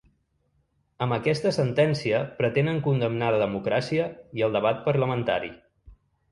Amb 1.05 1.15
aquesta 1.17 1.51
sentència 1.57 2.23
pretenen 2.41 2.81
condemnar 2.89 3.29
la 3.37 3.45
democràcia 3.45 4.11
i 4.41 4.47
el 4.49 4.59
debat 4.59 4.85
parlamentari. 4.91 5.57